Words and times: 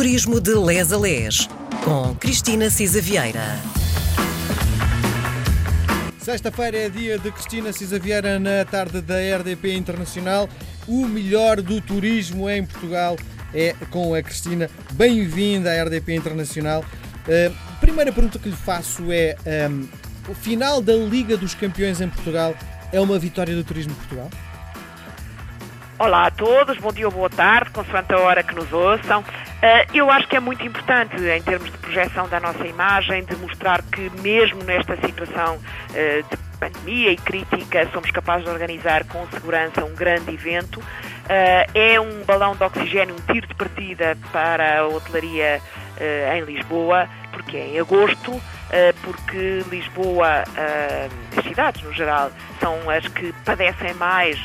Turismo 0.00 0.40
de 0.40 0.54
Les 0.54 0.94
a 0.94 0.96
Les, 0.96 1.46
com 1.84 2.14
Cristina 2.14 2.70
Cisa 2.70 3.02
Vieira. 3.02 3.58
Sexta-feira 6.16 6.78
é 6.78 6.88
dia 6.88 7.18
de 7.18 7.30
Cristina 7.30 7.70
Cisa 7.70 7.98
Vieira 7.98 8.38
na 8.38 8.64
tarde 8.64 9.02
da 9.02 9.16
RDP 9.16 9.74
Internacional. 9.74 10.48
O 10.88 11.04
melhor 11.06 11.60
do 11.60 11.82
turismo 11.82 12.48
em 12.48 12.64
Portugal 12.64 13.14
é 13.52 13.74
com 13.90 14.14
a 14.14 14.22
Cristina. 14.22 14.70
Bem-vinda 14.92 15.70
à 15.70 15.84
RDP 15.84 16.14
Internacional. 16.14 16.80
Uh, 16.80 17.54
primeira 17.78 18.10
pergunta 18.10 18.38
que 18.38 18.48
lhe 18.48 18.56
faço 18.56 19.02
é: 19.12 19.36
um, 19.70 19.86
o 20.30 20.34
final 20.34 20.80
da 20.80 20.94
Liga 20.94 21.36
dos 21.36 21.52
Campeões 21.52 22.00
em 22.00 22.08
Portugal 22.08 22.54
é 22.90 22.98
uma 22.98 23.18
vitória 23.18 23.54
do 23.54 23.62
turismo 23.62 23.92
de 23.92 23.98
Portugal? 23.98 24.30
Olá 25.98 26.28
a 26.28 26.30
todos, 26.30 26.78
bom 26.78 26.90
dia 26.90 27.04
ou 27.04 27.12
boa 27.12 27.28
tarde, 27.28 27.68
consoante 27.72 28.14
a 28.14 28.18
hora 28.18 28.42
que 28.42 28.54
nos 28.54 28.72
ouçam. 28.72 29.22
Uh, 29.60 29.84
eu 29.92 30.10
acho 30.10 30.26
que 30.26 30.36
é 30.36 30.40
muito 30.40 30.64
importante, 30.66 31.16
em 31.16 31.42
termos 31.42 31.70
de 31.70 31.76
projeção 31.76 32.26
da 32.30 32.40
nossa 32.40 32.66
imagem, 32.66 33.22
de 33.22 33.36
mostrar 33.36 33.82
que, 33.82 34.08
mesmo 34.22 34.64
nesta 34.64 34.96
situação 34.96 35.56
uh, 35.56 36.30
de 36.30 36.36
pandemia 36.58 37.12
e 37.12 37.16
crítica, 37.16 37.86
somos 37.92 38.10
capazes 38.10 38.46
de 38.46 38.50
organizar 38.50 39.04
com 39.04 39.26
segurança 39.28 39.84
um 39.84 39.94
grande 39.94 40.32
evento. 40.32 40.80
Uh, 40.80 41.70
é 41.74 42.00
um 42.00 42.24
balão 42.24 42.56
de 42.56 42.64
oxigênio, 42.64 43.14
um 43.14 43.32
tiro 43.32 43.46
de 43.46 43.54
partida 43.54 44.16
para 44.32 44.80
a 44.80 44.88
hotelaria 44.88 45.60
em 46.34 46.40
Lisboa, 46.44 47.06
porque 47.30 47.58
é 47.58 47.66
em 47.66 47.78
agosto. 47.78 48.40
porque 49.02 49.62
Lisboa, 49.68 50.44
as 51.36 51.44
cidades 51.44 51.82
no 51.82 51.92
geral, 51.92 52.32
são 52.58 52.88
as 52.88 53.06
que 53.06 53.34
padecem 53.44 53.92
mais 53.92 54.38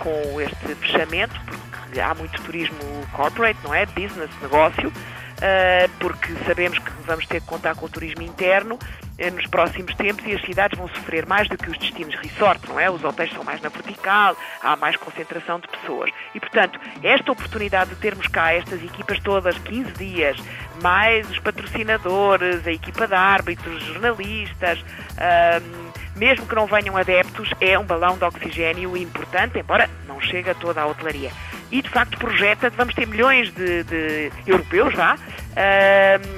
com 0.00 0.40
este 0.40 0.74
fechamento, 0.74 1.40
porque 1.46 1.65
há 2.00 2.14
muito 2.14 2.40
turismo 2.42 2.78
corporate, 3.12 3.58
não 3.64 3.74
é? 3.74 3.86
Business, 3.86 4.30
negócio, 4.40 4.88
uh, 4.88 5.90
porque 5.98 6.32
sabemos 6.46 6.78
que 6.78 6.90
vamos 7.06 7.26
ter 7.26 7.40
que 7.40 7.46
contar 7.46 7.74
com 7.74 7.86
o 7.86 7.88
turismo 7.88 8.22
interno 8.22 8.74
uh, 8.76 9.34
nos 9.34 9.46
próximos 9.46 9.94
tempos 9.94 10.24
e 10.26 10.32
as 10.32 10.42
cidades 10.42 10.78
vão 10.78 10.88
sofrer 10.88 11.26
mais 11.26 11.48
do 11.48 11.56
que 11.56 11.70
os 11.70 11.78
destinos 11.78 12.14
resort, 12.16 12.66
não 12.68 12.78
é? 12.78 12.90
Os 12.90 13.02
hotéis 13.02 13.32
são 13.32 13.44
mais 13.44 13.60
na 13.60 13.68
vertical, 13.68 14.36
há 14.62 14.76
mais 14.76 14.96
concentração 14.96 15.60
de 15.60 15.68
pessoas. 15.68 16.10
E, 16.34 16.40
portanto, 16.40 16.78
esta 17.02 17.32
oportunidade 17.32 17.90
de 17.90 17.96
termos 17.96 18.26
cá 18.26 18.52
estas 18.52 18.82
equipas 18.82 19.18
todas 19.20 19.56
15 19.58 19.92
dias, 19.92 20.36
mais 20.82 21.28
os 21.30 21.38
patrocinadores, 21.38 22.66
a 22.66 22.72
equipa 22.72 23.06
de 23.06 23.14
árbitros, 23.14 23.82
jornalistas, 23.84 24.84
mesmo 26.14 26.46
que 26.46 26.54
não 26.54 26.66
venham 26.66 26.96
adeptos, 26.96 27.50
é 27.60 27.78
um 27.78 27.84
balão 27.84 28.18
de 28.18 28.24
oxigênio 28.24 28.96
importante, 28.96 29.58
embora 29.58 29.88
não 30.06 30.20
chegue 30.20 30.50
a 30.50 30.54
toda 30.54 30.82
a 30.82 30.86
hotelaria 30.86 31.30
e 31.70 31.82
de 31.82 31.88
facto 31.88 32.18
projeta, 32.18 32.70
vamos 32.70 32.94
ter 32.94 33.06
milhões 33.06 33.52
de, 33.52 33.82
de 33.84 34.32
europeus 34.46 34.94
uh, 34.94 34.98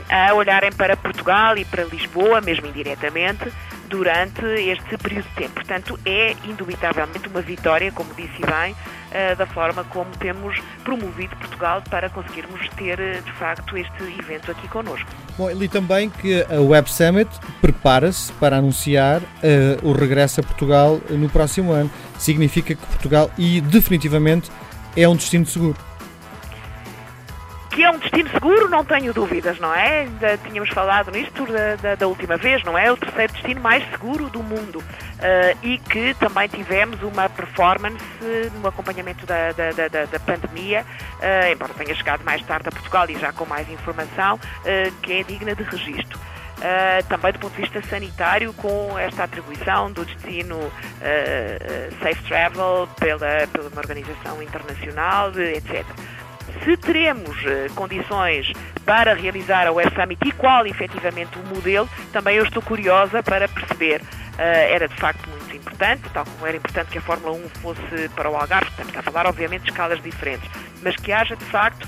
a 0.09 0.35
olharem 0.35 0.73
para 0.73 0.97
Portugal 0.97 1.57
e 1.57 1.65
para 1.65 1.85
Lisboa, 1.85 2.41
mesmo 2.41 2.67
indiretamente, 2.67 3.53
durante 3.89 4.45
este 4.45 4.97
período 4.99 5.27
de 5.29 5.35
tempo. 5.35 5.55
Portanto, 5.55 5.99
é 6.05 6.35
indubitavelmente 6.45 7.29
uma 7.29 7.41
vitória, 7.41 7.91
como 7.93 8.13
disse 8.15 8.41
bem, 8.41 8.73
uh, 8.73 9.37
da 9.37 9.47
forma 9.47 9.85
como 9.85 10.11
temos 10.19 10.61
promovido 10.85 11.35
Portugal 11.37 11.83
para 11.89 12.09
conseguirmos 12.11 12.69
ter, 12.77 12.99
uh, 12.99 13.23
de 13.23 13.33
facto, 13.33 13.77
este 13.77 14.03
evento 14.19 14.51
aqui 14.51 14.69
connosco. 14.69 15.09
Bom, 15.37 15.51
li 15.51 15.69
também 15.69 16.11
que 16.11 16.43
a 16.51 16.61
Web 16.61 16.91
Summit 16.91 17.31
prepara-se 17.61 18.33
para 18.35 18.57
anunciar 18.57 19.21
uh, 19.21 19.25
o 19.83 19.93
regresso 19.93 20.41
a 20.41 20.43
Portugal 20.43 21.01
no 21.11 21.29
próximo 21.29 21.73
ano. 21.73 21.91
Significa 22.19 22.75
que 22.75 22.87
Portugal, 22.87 23.31
e 23.39 23.61
definitivamente, 23.61 24.51
é 25.03 25.09
um 25.09 25.17
destino 25.17 25.47
seguro. 25.47 25.77
Que 27.71 27.85
é 27.85 27.91
um 27.91 27.99
destino 27.99 28.29
seguro, 28.31 28.69
não 28.69 28.85
tenho 28.85 29.15
dúvidas, 29.15 29.61
não 29.61 29.73
é? 29.73 30.01
Ainda 30.01 30.37
tínhamos 30.39 30.71
falado 30.71 31.13
nisto 31.13 31.47
da, 31.47 31.77
da, 31.77 31.95
da 31.95 32.09
última 32.09 32.37
vez, 32.37 32.65
não 32.65 32.77
é? 32.77 32.91
O 32.91 32.97
terceiro 32.97 33.33
destino 33.33 33.61
mais 33.61 33.89
seguro 33.91 34.29
do 34.29 34.43
mundo. 34.43 34.79
Uh, 34.79 35.57
e 35.63 35.79
que 35.79 36.15
também 36.15 36.49
tivemos 36.49 37.01
uma 37.03 37.29
performance 37.29 38.05
no 38.61 38.69
acompanhamento 38.69 39.25
da, 39.27 39.53
da, 39.53 39.71
da, 39.73 40.05
da 40.07 40.21
pandemia, 40.21 40.85
uh, 41.21 41.53
embora 41.53 41.73
tenha 41.75 41.95
chegado 41.95 42.25
mais 42.25 42.43
tarde 42.43 42.69
a 42.69 42.73
Portugal 42.73 43.09
e 43.09 43.19
já 43.19 43.33
com 43.33 43.45
mais 43.45 43.69
informação, 43.71 44.37
uh, 44.37 44.93
que 45.03 45.13
é 45.13 45.23
digna 45.23 45.55
de 45.55 45.63
registro. 45.63 46.19
Uh, 46.59 47.07
também 47.07 47.33
do 47.33 47.39
ponto 47.39 47.55
de 47.55 47.63
vista 47.63 47.81
sanitário, 47.83 48.53
com 48.55 48.99
esta 48.99 49.23
atribuição 49.23 49.93
do 49.93 50.05
destino 50.05 50.57
uh, 50.57 50.73
Safe 52.03 52.21
Travel 52.25 52.89
pela, 52.99 53.47
pela 53.53 53.69
uma 53.69 53.81
organização 53.81 54.43
internacional, 54.43 55.31
etc. 55.39 55.87
Se 56.65 56.77
teremos 56.79 57.37
condições 57.77 58.53
para 58.85 59.15
realizar 59.15 59.69
a 59.69 59.73
Web 59.73 59.95
Summit 59.95 60.29
e 60.29 60.33
qual 60.33 60.67
efetivamente 60.67 61.39
o 61.39 61.55
modelo, 61.55 61.89
também 62.13 62.37
eu 62.37 62.43
estou 62.43 62.61
curiosa 62.61 63.23
para 63.23 63.47
perceber. 63.47 64.03
era 64.37 64.89
de 64.89 64.97
facto 64.97 65.29
muito 65.29 65.55
importante, 65.55 66.09
tal 66.13 66.25
como 66.25 66.47
era 66.47 66.57
importante 66.57 66.91
que 66.91 66.99
a 66.99 67.03
Fórmula 67.03 67.33
1 67.33 67.49
fosse 67.61 68.09
para 68.17 68.29
o 68.29 68.35
Algarve, 68.35 68.71
estamos 68.71 68.97
a 68.97 69.03
falar 69.03 69.27
obviamente 69.27 69.65
de 69.65 69.71
escalas 69.71 70.03
diferentes, 70.03 70.51
mas 70.83 70.97
que 70.97 71.13
haja 71.13 71.37
de 71.37 71.45
facto 71.45 71.87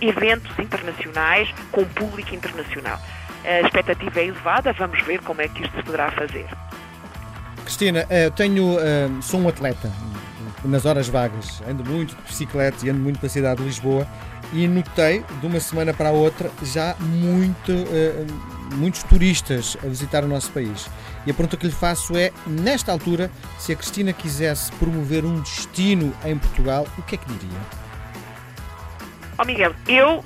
eventos 0.00 0.58
internacionais 0.58 1.54
com 1.70 1.84
público 1.84 2.34
internacional 2.34 2.98
a 3.44 3.60
expectativa 3.60 4.20
é 4.20 4.26
elevada, 4.26 4.72
vamos 4.72 5.00
ver 5.02 5.20
como 5.22 5.40
é 5.40 5.48
que 5.48 5.62
isto 5.62 5.76
se 5.76 5.82
poderá 5.82 6.10
fazer. 6.12 6.46
Cristina, 7.64 8.06
eu 8.08 8.16
eh, 8.16 8.30
tenho, 8.30 8.78
eh, 8.80 9.08
sou 9.20 9.40
um 9.40 9.48
atleta 9.48 9.92
nas 10.64 10.84
horas 10.86 11.08
vagas, 11.08 11.62
ando 11.68 11.84
muito 11.84 12.16
de 12.16 12.22
bicicleta 12.22 12.84
e 12.84 12.90
ando 12.90 13.00
muito 13.00 13.20
pela 13.20 13.30
cidade 13.30 13.60
de 13.60 13.66
Lisboa 13.66 14.06
e 14.52 14.66
notei 14.66 15.22
de 15.40 15.46
uma 15.46 15.60
semana 15.60 15.92
para 15.92 16.08
a 16.08 16.12
outra 16.12 16.50
já 16.62 16.96
muito, 16.98 17.72
eh, 17.72 18.26
muitos 18.74 19.02
turistas 19.02 19.76
a 19.84 19.86
visitar 19.86 20.24
o 20.24 20.28
nosso 20.28 20.50
país. 20.50 20.88
E 21.26 21.30
a 21.30 21.34
pergunta 21.34 21.56
que 21.56 21.66
lhe 21.66 21.72
faço 21.72 22.16
é, 22.16 22.32
nesta 22.46 22.90
altura, 22.90 23.30
se 23.58 23.72
a 23.72 23.76
Cristina 23.76 24.12
quisesse 24.12 24.72
promover 24.72 25.24
um 25.24 25.40
destino 25.40 26.14
em 26.24 26.38
Portugal, 26.38 26.86
o 26.96 27.02
que 27.02 27.16
é 27.16 27.18
que 27.18 27.26
diria? 27.26 27.58
Ó 29.40 29.44
oh 29.44 29.46
Miguel, 29.46 29.72
eu 29.86 30.16
uh, 30.16 30.24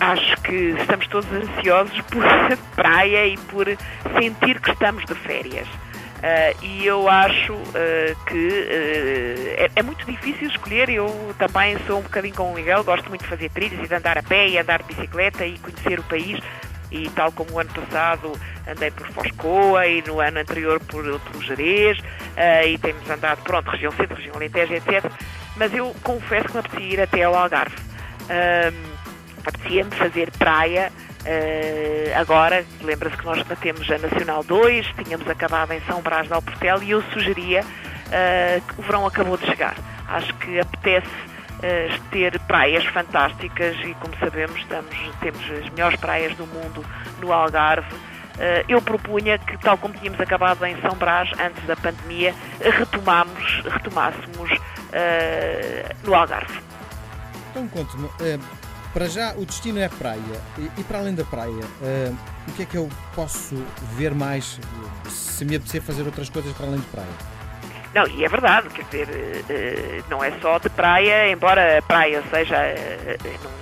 acho 0.00 0.36
que 0.42 0.74
estamos 0.78 1.06
todos 1.06 1.26
ansiosos 1.32 1.98
por 2.02 2.22
praia 2.76 3.26
e 3.26 3.38
por 3.38 3.64
sentir 4.20 4.60
que 4.60 4.72
estamos 4.72 5.02
de 5.06 5.14
férias. 5.14 5.66
Uh, 5.66 6.62
e 6.62 6.84
eu 6.84 7.08
acho 7.08 7.54
uh, 7.54 8.24
que 8.26 8.66
é, 9.56 9.70
é, 9.76 9.82
muito 9.82 10.04
difícil 10.04 10.46
escolher. 10.48 10.90
Eu 10.90 11.34
também 11.38 11.78
sou 11.86 12.00
um 12.00 12.02
bocadinho 12.02 12.34
como 12.34 12.50
o 12.50 12.54
Miguel, 12.54 12.84
gosto 12.84 13.08
muito 13.08 13.22
de 13.22 13.28
fazer 13.28 13.48
trilhas 13.48 13.82
e 13.82 13.88
de 13.88 13.94
andar 13.94 14.18
a 14.18 14.22
pé 14.22 14.48
e 14.50 14.58
andar 14.58 14.82
de 14.82 14.94
bicicleta 14.94 15.46
e 15.46 15.58
conhecer 15.58 15.98
o 15.98 16.02
país. 16.02 16.38
E 16.92 17.08
tal 17.10 17.32
como 17.32 17.52
o 17.52 17.58
ano 17.60 17.70
passado 17.70 18.30
andei 18.68 18.90
por 18.90 19.06
Foscoa 19.06 19.86
e 19.86 20.02
no 20.02 20.20
ano 20.20 20.38
anterior 20.38 20.78
por, 20.80 21.18
por 21.20 21.42
Jerez 21.42 21.96
e 22.66 22.76
temos 22.78 23.08
andado, 23.08 23.42
pronto, 23.42 23.70
região 23.70 23.92
centro, 23.92 24.16
região 24.16 24.34
Alentejo, 24.34 24.74
etc. 24.74 25.10
Mas 25.56 25.72
eu 25.72 25.94
confesso 26.02 26.48
que 26.48 26.52
me 26.52 26.58
apetecia 26.58 26.92
ir 26.94 27.00
até 27.00 27.22
ao 27.22 27.34
Algarve 27.36 27.89
um, 28.30 28.90
apetecia-me 29.46 29.90
fazer 29.92 30.30
praia. 30.32 30.92
Uh, 31.20 32.18
agora, 32.18 32.64
lembra-se 32.82 33.16
que 33.16 33.24
nós 33.24 33.42
batemos 33.42 33.90
a 33.90 33.98
Nacional 33.98 34.42
2, 34.42 34.86
tínhamos 35.04 35.28
acabado 35.28 35.72
em 35.72 35.80
São 35.82 36.00
Brás 36.00 36.26
de 36.26 36.32
Alportel 36.32 36.82
e 36.82 36.92
eu 36.92 37.02
sugeria 37.12 37.62
uh, 37.62 38.60
que 38.62 38.80
o 38.80 38.82
verão 38.82 39.06
acabou 39.06 39.36
de 39.36 39.46
chegar. 39.46 39.74
Acho 40.08 40.32
que 40.34 40.58
apetece 40.58 41.08
uh, 41.08 42.00
ter 42.10 42.38
praias 42.40 42.84
fantásticas 42.86 43.76
e, 43.84 43.94
como 43.94 44.16
sabemos, 44.18 44.58
estamos, 44.58 44.96
temos 45.20 45.42
as 45.50 45.68
melhores 45.70 45.98
praias 46.00 46.34
do 46.36 46.46
mundo 46.46 46.84
no 47.20 47.32
Algarve. 47.32 48.10
Eu 48.70 48.80
propunha 48.80 49.36
que, 49.36 49.58
tal 49.58 49.76
como 49.76 49.92
tínhamos 49.92 50.18
acabado 50.18 50.64
em 50.64 50.74
São 50.80 50.96
Brás, 50.96 51.30
antes 51.38 51.62
da 51.66 51.76
pandemia, 51.76 52.34
retomamos, 52.58 53.62
retomássemos 53.66 54.50
no 56.02 56.14
Algarve. 56.14 56.69
Então 57.50 57.66
conte-me, 57.68 58.06
uh, 58.06 58.40
para 58.92 59.08
já 59.08 59.34
o 59.34 59.44
destino 59.44 59.78
é 59.80 59.88
praia 59.88 60.20
e, 60.56 60.70
e 60.80 60.84
para 60.84 60.98
além 60.98 61.14
da 61.14 61.24
praia, 61.24 61.50
uh, 61.52 62.16
o 62.48 62.52
que 62.52 62.62
é 62.62 62.66
que 62.66 62.76
eu 62.76 62.88
posso 63.14 63.56
ver 63.96 64.14
mais 64.14 64.58
se 65.08 65.44
me 65.44 65.56
apetecer 65.56 65.82
fazer 65.82 66.02
outras 66.02 66.28
coisas 66.28 66.52
para 66.52 66.66
além 66.66 66.80
de 66.80 66.86
praia? 66.86 67.08
Não, 67.92 68.06
e 68.06 68.24
é 68.24 68.28
verdade, 68.28 68.68
quer 68.68 68.84
dizer, 68.84 69.08
uh, 69.08 70.04
não 70.08 70.22
é 70.22 70.30
só 70.40 70.58
de 70.58 70.70
praia, 70.70 71.30
embora 71.30 71.78
a 71.78 71.82
praia 71.82 72.22
seja, 72.30 72.56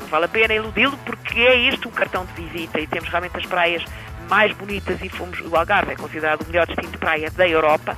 não 0.01 0.09
vale 0.09 0.27
a 0.27 0.29
pena 0.29 0.53
iludi-lo, 0.53 0.99
porque 1.07 1.41
é 1.41 1.69
este 1.69 1.89
um 1.89 1.91
cartão 1.91 2.27
de 2.27 2.43
visita 2.43 2.79
e 2.79 2.87
temos 2.87 3.09
realmente 3.09 3.39
as 3.39 3.47
praias 3.47 3.83
mais 4.29 4.53
bonitas 4.53 5.01
e 5.03 5.09
fomos, 5.09 5.41
o 5.41 5.57
Algarve 5.57 5.93
é 5.93 5.97
considerado 5.97 6.43
o 6.43 6.47
melhor 6.47 6.67
destino 6.67 6.93
de 6.93 6.99
praia 6.99 7.31
da 7.31 7.49
Europa, 7.49 7.97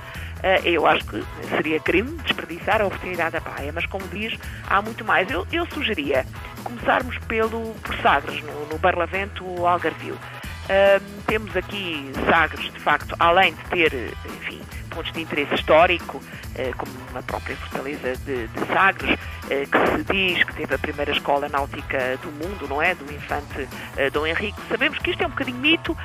eu 0.65 0.87
acho 0.87 1.05
que 1.07 1.23
seria 1.49 1.79
crime 1.81 2.17
desperdiçar 2.19 2.81
a 2.81 2.87
oportunidade 2.87 3.33
da 3.33 3.41
praia, 3.41 3.73
mas 3.73 3.87
como 3.87 4.07
diz, 4.09 4.39
há 4.69 4.81
muito 4.81 5.05
mais. 5.05 5.31
Eu, 5.31 5.47
eu 5.53 5.67
sugeria 5.67 6.25
começarmos 6.65 7.19
pelo, 7.29 7.75
por 7.83 7.95
Sagres, 7.97 8.43
no, 8.43 8.67
no 8.67 8.79
Barlavento 8.79 9.45
Algarvio. 9.67 10.15
Uh, 10.15 11.23
temos 11.27 11.57
aqui 11.57 12.13
Sagres, 12.29 12.73
de 12.73 12.79
facto, 12.79 13.17
além 13.19 13.53
de 13.55 13.65
ter, 13.65 13.93
enfim, 14.25 14.61
pontos 14.89 15.13
de 15.13 15.21
interesse 15.21 15.53
histórico, 15.57 16.19
uh, 16.19 16.77
como 16.77 16.93
a 17.19 17.23
própria 17.23 17.57
fortaleza 17.57 18.15
de, 18.19 18.47
de 18.47 18.67
Sagres, 18.73 19.15
uh, 19.15 19.49
que 19.49 19.97
se 19.97 20.13
diz 20.13 20.45
que 20.45 20.55
teve 20.55 20.73
a 20.73 20.79
primeira 20.79 21.11
escola 21.11 21.49
náutica 21.49 22.17
do 22.23 22.31
mundo, 22.31 22.69
não 22.69 22.81
é? 22.81 22.95
Do 22.95 23.13
infante 23.13 23.69
Dom 24.13 24.27
Henrique. 24.29 24.61
Sabemos 24.69 24.99
que 24.99 25.11
isto 25.11 25.23
é 25.25 25.27
um 25.27 25.31
bocadinho 25.31 25.59
mito, 25.59 25.97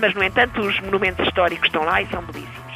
mas, 0.00 0.12
no 0.14 0.22
entanto, 0.24 0.60
os 0.60 0.80
monumentos 0.80 1.24
históricos 1.24 1.68
estão 1.68 1.84
lá 1.84 2.02
e 2.02 2.08
são 2.08 2.20
belíssimos. 2.22 2.67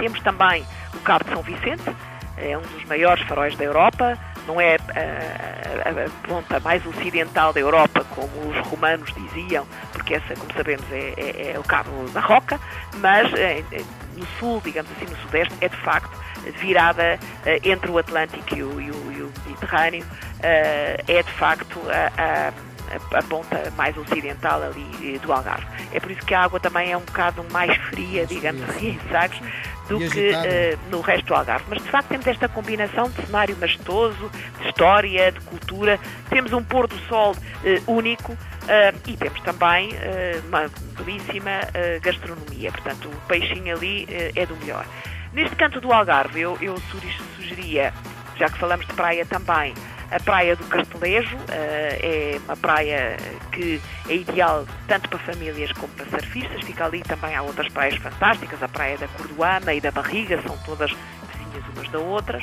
Temos 0.00 0.20
também 0.20 0.64
o 0.94 1.00
Cabo 1.00 1.24
de 1.24 1.30
São 1.30 1.42
Vicente, 1.42 1.94
é 2.38 2.56
um 2.56 2.62
dos 2.62 2.84
maiores 2.86 3.22
faróis 3.24 3.54
da 3.56 3.64
Europa, 3.64 4.18
não 4.46 4.58
é 4.58 4.76
a, 4.76 5.88
a, 5.88 6.06
a, 6.06 6.10
ponta 6.26 6.58
mais 6.60 6.84
ocidental 6.86 7.52
da 7.52 7.60
Europa, 7.60 8.02
como 8.14 8.48
os 8.48 8.56
romanos 8.68 9.12
diziam, 9.12 9.66
porque 9.92 10.14
essa, 10.14 10.34
como 10.34 10.50
sabemos, 10.54 10.84
é, 10.90 11.12
é, 11.18 11.52
é 11.54 11.58
o 11.58 11.62
Cabo 11.62 11.90
da 12.14 12.20
Roca, 12.20 12.58
mas 12.94 13.30
é, 13.34 13.62
no 14.16 14.26
sul, 14.38 14.62
digamos 14.64 14.90
assim, 14.92 15.04
no 15.04 15.16
sudeste, 15.18 15.54
é 15.60 15.68
de 15.68 15.76
facto 15.76 16.10
virada 16.58 17.18
entre 17.62 17.90
o 17.90 17.98
Atlântico 17.98 18.56
e 18.56 18.62
o, 18.62 18.80
e 18.80 18.90
o, 18.90 19.12
e 19.12 19.22
o 19.22 19.32
Mediterrâneo, 19.46 20.06
é, 20.42 21.22
de 21.22 21.32
facto 21.32 21.78
a 21.90 22.52
a, 23.14 23.22
ponta 23.22 23.72
mais 23.76 23.96
ocidental 23.96 24.62
ali 24.62 25.18
do 25.18 25.32
Algarve. 25.32 25.66
É 25.92 26.00
por 26.00 26.10
isso 26.10 26.24
que 26.26 26.34
a 26.34 26.42
água 26.42 26.58
também 26.58 26.92
é 26.92 26.96
um 26.96 27.02
bocado 27.02 27.44
mais 27.52 27.76
fria, 27.88 28.26
digamos 28.26 28.68
assim, 28.68 28.88
em 28.88 28.98
Do 29.98 30.10
que 30.10 30.30
uh, 30.30 30.78
no 30.90 31.00
resto 31.00 31.26
do 31.26 31.34
Algarve. 31.34 31.64
Mas 31.68 31.82
de 31.82 31.88
facto 31.90 32.08
temos 32.08 32.26
esta 32.26 32.48
combinação 32.48 33.10
de 33.10 33.26
cenário 33.26 33.56
majestoso, 33.56 34.30
de 34.60 34.68
história, 34.68 35.32
de 35.32 35.40
cultura. 35.40 35.98
Temos 36.28 36.52
um 36.52 36.62
pôr 36.62 36.86
do 36.86 36.96
sol 37.08 37.32
uh, 37.32 37.92
único. 37.92 38.32
Uh, 38.32 38.96
e 39.06 39.16
temos 39.16 39.40
também 39.40 39.90
uma 40.46 40.70
belíssima 40.96 41.60
gastronomia, 42.02 42.70
portanto 42.70 43.08
o 43.08 43.16
peixinho 43.26 43.74
ali 43.74 44.06
é 44.36 44.46
do 44.46 44.54
melhor. 44.56 44.84
Neste 45.32 45.56
canto 45.56 45.80
do 45.80 45.92
Algarve 45.92 46.40
eu, 46.40 46.56
eu 46.60 46.76
sugeria, 47.36 47.92
já 48.36 48.48
que 48.48 48.58
falamos 48.58 48.86
de 48.86 48.92
praia 48.92 49.26
também, 49.26 49.74
a 50.10 50.18
praia 50.18 50.56
do 50.56 50.64
Castelejo 50.64 51.36
uh, 51.36 51.40
é 51.48 52.40
uma 52.44 52.56
praia 52.56 53.16
que 53.52 53.80
é 54.08 54.14
ideal 54.14 54.66
tanto 54.88 55.08
para 55.08 55.18
famílias 55.20 55.70
como 55.72 55.88
para 55.94 56.06
surfistas. 56.06 56.62
Fica 56.64 56.84
ali 56.84 57.02
também 57.02 57.34
há 57.34 57.42
outras 57.42 57.68
praias 57.68 57.96
fantásticas, 57.96 58.62
a 58.62 58.68
praia 58.68 58.98
da 58.98 59.06
Cordoana 59.08 59.72
e 59.72 59.80
da 59.80 59.90
Barriga, 59.90 60.40
são 60.42 60.56
todas 60.58 60.90
vizinhas 60.90 61.64
umas 61.74 61.88
da 61.90 61.98
outras. 61.98 62.42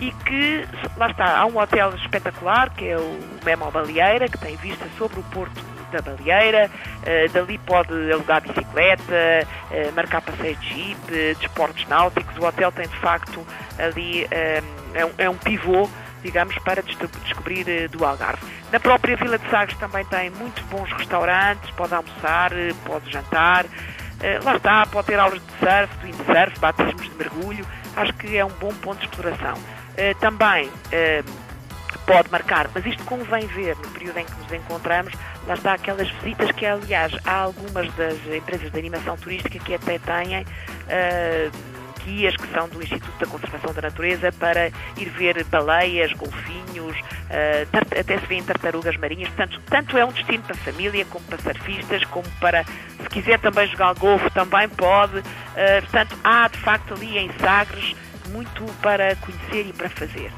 E 0.00 0.10
que, 0.10 0.66
lá 0.96 1.10
está, 1.10 1.38
há 1.38 1.46
um 1.46 1.58
hotel 1.58 1.94
espetacular, 1.96 2.70
que 2.70 2.88
é 2.88 2.96
o 2.96 3.20
Memo 3.44 3.70
Baleeira, 3.70 4.28
que 4.28 4.38
tem 4.38 4.56
vista 4.56 4.86
sobre 4.98 5.20
o 5.20 5.22
porto 5.24 5.62
da 5.92 6.00
Baleeira, 6.00 6.68
uh, 6.68 7.32
dali 7.32 7.58
pode 7.58 7.92
alugar 8.10 8.40
bicicleta, 8.40 9.02
uh, 9.70 9.92
marcar 9.94 10.22
passeio 10.22 10.56
de 10.56 10.68
jeep, 10.68 11.34
desportos 11.38 11.86
náuticos. 11.86 12.36
O 12.38 12.44
hotel 12.44 12.72
tem 12.72 12.88
de 12.88 12.96
facto 12.96 13.46
ali, 13.78 14.26
é, 14.30 14.62
um, 15.04 15.10
é 15.18 15.30
um 15.30 15.36
pivô 15.36 15.88
digamos, 16.24 16.58
para 16.60 16.82
descobrir 16.82 17.68
eh, 17.68 17.86
do 17.86 18.04
Algarve. 18.04 18.42
Na 18.72 18.80
própria 18.80 19.14
Vila 19.14 19.38
de 19.38 19.48
Sagres 19.50 19.78
também 19.78 20.04
tem 20.06 20.30
muitos 20.30 20.64
bons 20.64 20.90
restaurantes, 20.92 21.70
pode 21.72 21.94
almoçar, 21.94 22.50
eh, 22.52 22.72
pode 22.84 23.12
jantar, 23.12 23.66
eh, 24.20 24.40
lá 24.42 24.56
está, 24.56 24.86
pode 24.86 25.06
ter 25.06 25.20
aulas 25.20 25.40
de 25.40 25.52
surf, 25.58 25.94
windsurf, 26.02 26.58
batismos 26.58 27.08
de 27.10 27.14
mergulho, 27.16 27.66
acho 27.94 28.12
que 28.14 28.36
é 28.36 28.44
um 28.44 28.50
bom 28.52 28.72
ponto 28.74 28.98
de 28.98 29.04
exploração. 29.04 29.54
Também 30.18 30.68
pode 32.04 32.28
marcar, 32.28 32.68
mas 32.74 32.84
isto 32.84 33.04
convém 33.04 33.46
ver 33.46 33.76
no 33.76 33.88
período 33.90 34.18
em 34.18 34.24
que 34.24 34.34
nos 34.40 34.52
encontramos, 34.52 35.14
lá 35.46 35.54
está 35.54 35.74
aquelas 35.74 36.10
visitas 36.10 36.50
que, 36.50 36.66
aliás, 36.66 37.16
há 37.24 37.32
algumas 37.32 37.94
das 37.94 38.18
empresas 38.26 38.72
de 38.72 38.76
animação 38.76 39.16
turística 39.16 39.56
que 39.60 39.74
até 39.74 40.00
têm. 40.00 40.44
Guias 42.04 42.36
que 42.36 42.46
são 42.52 42.68
do 42.68 42.82
Instituto 42.82 43.18
da 43.18 43.26
Conservação 43.26 43.72
da 43.72 43.82
Natureza 43.82 44.30
para 44.32 44.68
ir 44.96 45.08
ver 45.10 45.42
baleias, 45.44 46.12
golfinhos, 46.12 46.96
uh, 46.98 47.98
até 47.98 48.18
se 48.18 48.26
vêem 48.26 48.42
tartarugas 48.42 48.96
marinhas. 48.96 49.28
Portanto, 49.30 49.60
tanto 49.66 49.96
é 49.98 50.04
um 50.04 50.12
destino 50.12 50.42
para 50.44 50.54
família, 50.56 51.04
como 51.06 51.24
para 51.24 51.38
surfistas, 51.38 52.04
como 52.06 52.28
para, 52.40 52.64
se 52.64 53.08
quiser 53.10 53.38
também 53.40 53.66
jogar 53.68 53.94
golfe, 53.94 54.28
também 54.30 54.68
pode. 54.68 55.18
Uh, 55.18 55.80
portanto, 55.80 56.16
há 56.22 56.48
de 56.48 56.58
facto 56.58 56.94
ali 56.94 57.18
em 57.18 57.30
Sagres 57.38 57.96
muito 58.28 58.64
para 58.80 59.16
conhecer 59.16 59.68
e 59.68 59.72
para 59.72 59.88
fazer. 59.88 60.30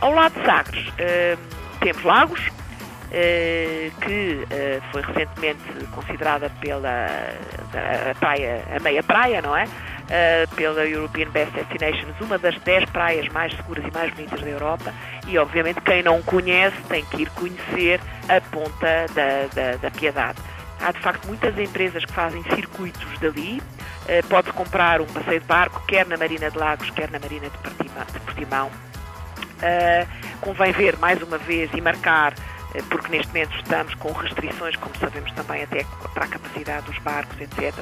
Ao 0.00 0.12
lado 0.12 0.38
de 0.38 0.44
Sagres, 0.46 0.88
uh, 0.88 1.38
temos 1.80 2.02
Lagos, 2.02 2.40
que 4.00 4.46
foi 4.90 5.02
recentemente 5.02 5.62
considerada 5.90 6.48
pela 6.62 7.08
a 8.10 8.14
praia, 8.14 8.64
a 8.74 8.80
meia 8.80 9.02
praia, 9.02 9.42
não 9.42 9.54
é? 9.54 9.68
Uh, 10.04 10.54
pela 10.54 10.84
European 10.84 11.30
Best 11.30 11.52
Destinations, 11.52 12.14
uma 12.20 12.38
das 12.38 12.58
10 12.60 12.86
praias 12.90 13.28
mais 13.28 13.52
seguras 13.54 13.84
e 13.86 13.90
mais 13.92 14.12
bonitas 14.14 14.40
da 14.40 14.48
Europa. 14.48 14.94
E, 15.26 15.38
obviamente, 15.38 15.80
quem 15.80 16.02
não 16.02 16.22
conhece 16.22 16.76
tem 16.88 17.04
que 17.04 17.22
ir 17.22 17.30
conhecer 17.30 18.00
a 18.28 18.40
Ponta 18.40 19.06
da, 19.14 19.46
da, 19.54 19.76
da 19.76 19.90
Piedade. 19.90 20.38
Há, 20.80 20.92
de 20.92 21.00
facto, 21.00 21.26
muitas 21.26 21.56
empresas 21.58 22.04
que 22.04 22.12
fazem 22.12 22.42
circuitos 22.54 23.18
dali. 23.18 23.62
Uh, 24.02 24.26
pode 24.28 24.52
comprar 24.52 25.00
um 25.00 25.06
passeio 25.06 25.40
de 25.40 25.46
barco, 25.46 25.82
quer 25.86 26.06
na 26.06 26.16
Marina 26.16 26.50
de 26.50 26.58
Lagos, 26.58 26.90
quer 26.90 27.10
na 27.10 27.18
Marina 27.18 27.48
de 27.48 28.20
Portimão. 28.20 28.68
Uh, 28.68 30.38
convém 30.40 30.72
ver 30.72 30.98
mais 30.98 31.22
uma 31.22 31.38
vez 31.38 31.70
e 31.72 31.80
marcar 31.80 32.34
porque 32.88 33.08
neste 33.08 33.28
momento 33.28 33.54
estamos 33.56 33.94
com 33.94 34.12
restrições, 34.12 34.76
como 34.76 34.96
sabemos 34.96 35.30
também 35.32 35.62
até 35.62 35.84
para 36.14 36.24
a 36.24 36.28
capacidade 36.28 36.86
dos 36.86 36.98
barcos, 36.98 37.38
etc. 37.40 37.74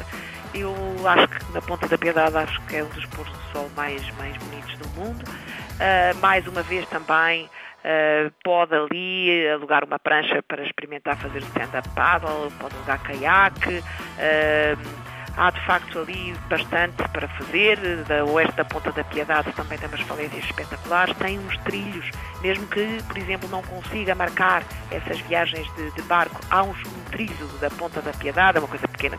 Eu 0.53 0.75
acho 1.07 1.29
que 1.29 1.53
na 1.53 1.63
Ponta 1.63 1.87
da 1.87 1.97
Piedade 1.97 2.37
acho 2.37 2.61
que 2.63 2.77
é 2.77 2.85
um 2.85 2.89
dos 2.89 3.07
pôres 3.07 3.33
do 3.33 3.39
sol 3.53 3.71
mais, 3.77 4.03
mais 4.17 4.37
bonitos 4.37 4.77
do 4.79 4.89
mundo. 5.01 5.23
Uh, 5.23 6.17
mais 6.21 6.47
uma 6.47 6.63
vez 6.63 6.87
também 6.89 7.45
uh, 7.47 8.33
pode 8.43 8.75
ali 8.75 9.49
alugar 9.49 9.85
uma 9.85 9.99
prancha 9.99 10.43
para 10.43 10.65
experimentar 10.65 11.17
fazer 11.17 11.39
stand-up 11.43 11.89
paddle, 11.91 12.51
pode 12.59 12.75
alugar 12.77 13.01
caiaque. 13.03 13.79
Uh, 13.79 15.11
há 15.37 15.51
de 15.51 15.67
facto 15.67 15.99
ali 16.01 16.35
bastante 16.49 16.97
para 17.09 17.29
fazer. 17.29 17.79
Da 18.05 18.25
oeste 18.25 18.57
da 18.57 18.65
Ponta 18.65 18.93
da 18.93 19.05
Piedade 19.05 19.53
também 19.53 19.79
tem 19.79 19.89
umas 19.89 20.01
falésias 20.03 20.45
espetaculares, 20.45 21.17
tem 21.17 21.39
uns 21.39 21.57
trilhos, 21.59 22.11
mesmo 22.43 22.67
que, 22.67 23.03
por 23.07 23.17
exemplo, 23.17 23.49
não 23.49 23.63
consiga 23.63 24.15
marcar 24.15 24.63
essas 24.91 25.21
viagens 25.21 25.67
de, 25.77 25.91
de 25.93 26.03
barco, 26.03 26.41
há 26.51 26.63
um, 26.63 26.71
um 26.71 27.05
trilho 27.11 27.47
da 27.61 27.71
Ponta 27.71 28.03
da 28.03 28.13
Piedade, 28.13 28.59
é 28.59 28.61
uma 28.61 28.69
coisa 28.69 28.89
pequena, 28.89 29.17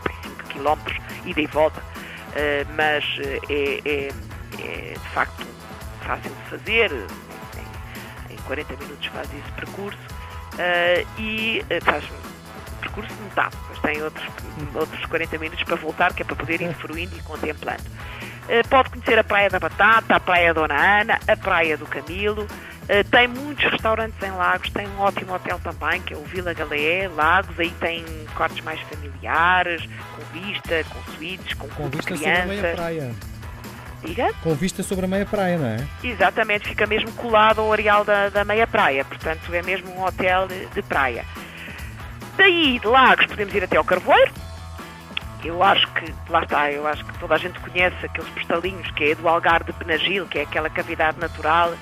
tem 0.52 0.64
5 0.64 0.86
km, 0.86 1.00
ida 1.24 1.40
e 1.40 1.46
volta, 1.46 1.80
uh, 1.80 2.72
mas 2.76 3.04
eh, 3.18 3.40
é, 3.48 3.88
é, 3.88 4.08
é, 4.58 4.92
de 4.92 5.08
facto 5.12 5.46
fácil 6.04 6.30
de 6.30 6.50
fazer, 6.50 6.92
em, 6.92 8.34
em 8.34 8.36
40 8.38 8.76
minutos 8.76 9.06
faz 9.06 9.28
esse 9.32 9.52
percurso 9.52 9.98
uh, 10.54 11.20
e 11.20 11.64
faz 11.82 12.04
percurso 12.80 13.14
notável, 13.22 13.58
mas 13.68 13.78
tem 13.80 14.02
outros, 14.02 14.26
outros 14.74 15.06
40 15.06 15.38
minutos 15.38 15.62
para 15.64 15.76
voltar, 15.76 16.14
que 16.14 16.22
é 16.22 16.24
para 16.24 16.36
poder 16.36 16.60
ir 16.60 16.74
fruindo 16.74 17.16
e 17.16 17.22
contemplando. 17.22 17.84
Pode 18.68 18.90
conhecer 18.90 19.16
a 19.18 19.24
Praia 19.24 19.48
da 19.48 19.60
Batata, 19.60 20.16
a 20.16 20.20
Praia 20.20 20.52
Dona 20.52 20.74
Ana, 20.74 21.20
a 21.28 21.36
Praia 21.36 21.76
do 21.78 21.86
Camilo, 21.86 22.46
Uh, 22.92 23.02
tem 23.10 23.26
muitos 23.26 23.64
restaurantes 23.70 24.22
em 24.22 24.30
Lagos, 24.32 24.68
tem 24.68 24.86
um 24.86 25.00
ótimo 25.00 25.32
hotel 25.32 25.58
também, 25.60 26.02
que 26.02 26.12
é 26.12 26.16
o 26.16 26.22
Vila 26.24 26.52
Galeé, 26.52 27.08
Lagos, 27.08 27.58
aí 27.58 27.70
tem 27.80 28.04
quartos 28.36 28.60
mais 28.60 28.78
familiares, 28.82 29.88
com 30.14 30.38
vista, 30.38 30.84
com 30.84 31.12
suítes, 31.12 31.54
com, 31.54 31.68
com 31.68 31.88
vista 31.88 32.14
crianças. 32.14 32.42
sobre 32.42 32.58
a 32.58 32.62
meia 32.62 32.74
praia. 32.74 33.14
Diga? 34.04 34.34
Com 34.42 34.54
vista 34.54 34.82
sobre 34.82 35.06
a 35.06 35.08
meia 35.08 35.24
praia, 35.24 35.56
não 35.56 35.66
é? 35.68 35.86
Exatamente, 36.04 36.68
fica 36.68 36.86
mesmo 36.86 37.10
colado 37.12 37.62
ao 37.62 37.72
areal 37.72 38.04
da, 38.04 38.28
da 38.28 38.44
meia 38.44 38.66
praia, 38.66 39.06
portanto 39.06 39.54
é 39.54 39.62
mesmo 39.62 39.90
um 39.90 40.04
hotel 40.04 40.46
de, 40.48 40.66
de 40.66 40.82
praia. 40.82 41.24
Daí, 42.36 42.78
de 42.78 42.86
Lagos, 42.86 43.24
podemos 43.24 43.54
ir 43.54 43.64
até 43.64 43.78
ao 43.78 43.84
Carvoeiro, 43.84 44.32
eu 45.44 45.62
acho 45.62 45.86
que, 45.94 46.12
lá 46.28 46.42
está, 46.42 46.70
eu 46.70 46.86
acho 46.86 47.04
que 47.04 47.18
toda 47.18 47.34
a 47.36 47.38
gente 47.38 47.58
conhece 47.58 47.96
aqueles 48.04 48.28
postalinhos 48.30 48.90
que 48.90 49.04
é 49.04 49.14
do 49.14 49.26
Algar 49.26 49.64
de 49.64 49.72
Penagil, 49.72 50.26
que 50.26 50.38
é 50.38 50.42
aquela 50.42 50.68
cavidade 50.68 51.18
natural 51.18 51.72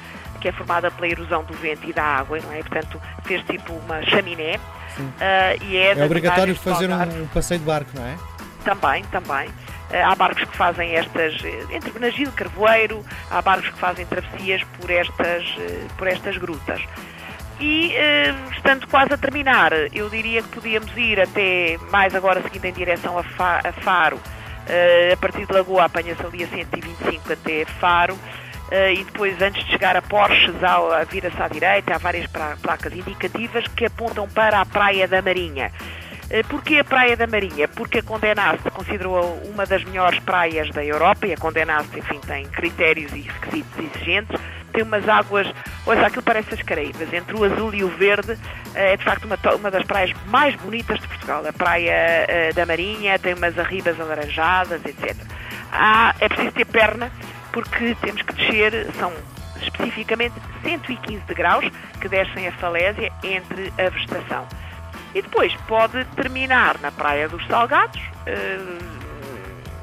que 0.40 0.49
é 0.49 0.52
formada 0.52 0.90
pela 0.90 1.06
erosão 1.06 1.44
do 1.44 1.54
vento 1.54 1.88
e 1.88 1.92
da 1.92 2.02
água, 2.02 2.40
não 2.40 2.52
é? 2.52 2.59
Portanto, 2.59 3.00
fez 3.25 3.42
tipo 3.44 3.73
uma 3.75 4.02
chaminé. 4.02 4.56
Uh, 4.99 5.64
e 5.64 5.76
é, 5.76 5.99
é 5.99 6.04
obrigatório 6.04 6.54
fazer 6.56 6.90
um, 6.90 7.26
passeio 7.28 7.61
de 7.61 7.66
barco, 7.66 7.90
não 7.94 8.06
é? 8.06 8.16
Também, 8.64 9.04
também. 9.04 9.49
Uh, 9.49 10.04
há 10.04 10.14
barcos 10.14 10.44
que 10.44 10.56
fazem 10.56 10.94
estas, 10.94 11.42
eh, 11.44 11.66
entre 11.70 11.90
Benagil 11.90 12.28
e 12.28 12.32
Carvoeiro, 12.32 13.04
há 13.30 13.40
barcos 13.40 13.70
que 13.70 13.78
fazem 13.78 14.06
travessias 14.06 14.62
por 14.78 14.90
estas, 14.90 15.44
por 15.97 16.06
estas 16.06 16.37
grutas. 16.37 16.80
E, 17.61 17.92
estando 18.52 18.87
quase 18.87 19.12
a 19.12 19.18
terminar, 19.18 19.70
eu 19.92 20.09
diria 20.09 20.42
que 20.42 20.49
podíamos 20.49 20.97
ir 20.97 21.20
até, 21.20 21.76
mais 21.90 22.14
agora 22.14 22.40
seguindo 22.40 22.64
em 22.64 22.73
direção 22.73 23.18
a, 23.18 23.23
Faro, 23.82 24.18
a 25.12 25.16
partir 25.18 25.44
de 25.44 25.52
Lagoa 25.52 25.85
apanha-se 25.85 26.25
ali 26.25 26.42
a 26.42 26.49
125 26.49 27.30
até 27.35 27.66
Faro, 27.66 28.18
Uh, 28.70 28.92
e 28.94 29.04
depois, 29.04 29.40
antes 29.42 29.64
de 29.64 29.72
chegar 29.72 29.96
a 29.96 30.02
Porches, 30.02 30.54
a 30.62 31.02
vira-se 31.02 31.42
à 31.42 31.48
direita, 31.48 31.94
há 31.94 31.98
várias 31.98 32.26
placas 32.62 32.92
indicativas 32.92 33.66
que 33.66 33.86
apontam 33.86 34.28
para 34.28 34.60
a 34.60 34.64
Praia 34.66 35.08
da 35.08 35.20
Marinha. 35.20 35.72
Eh, 36.30 36.44
porquê 36.44 36.78
a 36.78 36.84
Praia 36.84 37.16
da 37.16 37.26
Marinha? 37.26 37.66
Porque 37.66 37.98
a 37.98 38.02
Condenaste 38.04 38.70
considerou 38.70 39.42
uma 39.52 39.66
das 39.66 39.82
melhores 39.82 40.20
praias 40.20 40.70
da 40.70 40.84
Europa 40.84 41.26
e 41.26 41.32
a 41.32 41.36
Condenaste, 41.36 41.98
enfim, 41.98 42.20
tem 42.20 42.46
critérios 42.46 43.12
e 43.12 43.22
requisitos 43.22 43.76
exigentes. 43.76 44.40
Tem 44.72 44.84
umas 44.84 45.08
águas, 45.08 45.52
olha, 45.84 46.06
aquilo 46.06 46.22
parece 46.22 46.54
as 46.54 46.62
Caraíbas, 46.62 47.12
entre 47.12 47.34
o 47.34 47.42
azul 47.42 47.74
e 47.74 47.82
o 47.82 47.88
verde, 47.88 48.38
eh, 48.76 48.92
é 48.92 48.96
de 48.96 49.02
facto 49.02 49.24
uma, 49.24 49.36
uma 49.56 49.70
das 49.72 49.82
praias 49.82 50.12
mais 50.26 50.54
bonitas 50.54 51.00
de 51.00 51.08
Portugal. 51.08 51.44
A 51.44 51.52
Praia 51.52 52.52
da 52.54 52.64
Marinha 52.64 53.18
tem 53.18 53.34
umas 53.34 53.58
arribas 53.58 53.98
alaranjadas, 53.98 54.84
etc. 54.84 55.16
Há, 55.72 56.14
é 56.20 56.28
preciso 56.28 56.52
ter 56.52 56.66
perna, 56.66 57.10
porque 57.52 57.97
temos 58.00 58.23
que 58.23 58.33
descer, 58.33 58.92
são 58.99 59.12
especificamente 59.62 60.35
115 60.62 61.23
degraus 61.26 61.64
que 62.00 62.09
descem 62.09 62.49
a 62.49 62.52
falésia 62.52 63.12
entre 63.23 63.73
a 63.78 63.90
vegetação. 63.90 64.47
E 65.14 65.23
depois 65.23 65.54
pode 65.66 66.04
terminar 66.16 66.78
na 66.80 66.92
Praia 66.92 67.28
dos 67.28 67.45
Salgados. 67.47 68.00
Uh, 68.00 68.78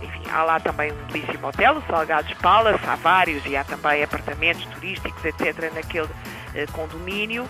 enfim, 0.01 0.29
há 0.29 0.43
lá 0.43 0.59
também 0.59 0.91
um 0.91 1.11
belíssimo 1.11 1.47
hotel, 1.47 1.77
o 1.77 1.83
Salgados 1.83 2.33
Palace, 2.35 2.79
há 2.87 2.95
vários 2.95 3.45
e 3.45 3.55
há 3.55 3.63
também 3.63 4.03
apartamentos 4.03 4.65
turísticos, 4.67 5.23
etc., 5.25 5.71
naquele 5.73 6.07
uh, 6.07 6.71
condomínio. 6.71 7.47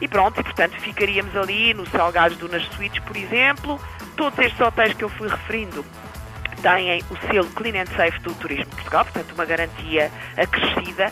E 0.00 0.08
pronto, 0.08 0.40
e 0.40 0.42
portanto 0.42 0.72
ficaríamos 0.80 1.36
ali 1.36 1.74
no 1.74 1.86
Salgados 1.86 2.36
Dunas 2.38 2.64
Suites, 2.74 3.02
por 3.04 3.16
exemplo. 3.16 3.80
Todos 4.16 4.38
estes 4.38 4.60
hotéis 4.60 4.94
que 4.94 5.04
eu 5.04 5.08
fui 5.08 5.28
referindo 5.28 5.84
têm 6.62 7.02
o 7.10 7.16
selo 7.26 7.48
Clean 7.50 7.82
and 7.82 7.86
Safe 7.96 8.18
do 8.20 8.34
Turismo 8.34 8.66
Portugal, 8.66 9.04
portanto 9.04 9.32
uma 9.32 9.44
garantia 9.44 10.10
acrescida. 10.36 11.08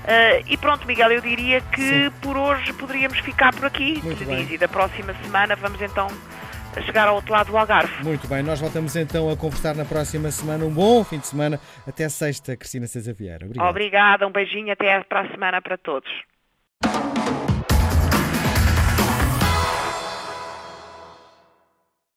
Uh, 0.00 0.44
e 0.46 0.56
pronto, 0.56 0.86
Miguel, 0.86 1.12
eu 1.12 1.20
diria 1.20 1.60
que 1.60 1.82
Sim. 1.82 2.10
por 2.22 2.36
hoje 2.36 2.72
poderíamos 2.72 3.18
ficar 3.20 3.54
por 3.54 3.66
aqui. 3.66 4.00
Muito 4.02 4.24
bem. 4.24 4.46
E 4.50 4.58
da 4.58 4.68
próxima 4.68 5.14
semana 5.22 5.54
vamos 5.56 5.80
então 5.80 6.08
chegar 6.86 7.08
ao 7.08 7.16
outro 7.16 7.32
lado 7.32 7.48
do 7.48 7.56
Algarve. 7.56 8.04
Muito 8.04 8.28
bem, 8.28 8.42
nós 8.42 8.60
voltamos 8.60 8.94
então 8.96 9.30
a 9.30 9.36
conversar 9.36 9.74
na 9.74 9.84
próxima 9.84 10.30
semana. 10.30 10.64
Um 10.64 10.72
bom 10.72 11.02
fim 11.04 11.18
de 11.18 11.26
semana. 11.26 11.60
Até 11.86 12.08
sexta, 12.08 12.56
Cristina 12.56 12.86
César 12.86 13.12
Vieira. 13.12 13.46
Obrigada, 13.68 14.26
um 14.26 14.32
beijinho 14.32 14.72
até 14.72 15.02
para 15.02 15.22
a 15.22 15.30
semana 15.30 15.60
para 15.60 15.76
todos. 15.76 16.10